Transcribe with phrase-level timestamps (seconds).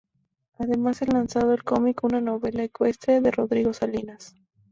[0.57, 4.33] Además es lanzado el cómic "Una Novela Ecuestre" de Rodrigo Salinas.